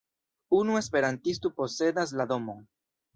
Unu 0.59 0.77
esperantisto 0.79 1.51
posedas 1.59 2.15
la 2.23 2.27
domon. 2.33 2.65